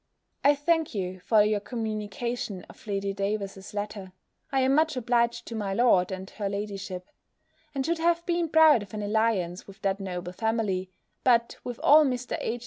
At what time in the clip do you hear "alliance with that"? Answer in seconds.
9.03-9.99